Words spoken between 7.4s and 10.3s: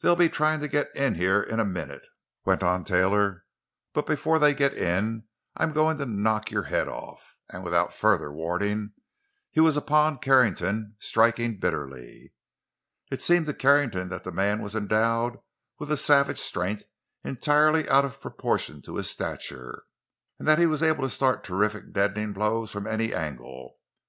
And without further warning he was upon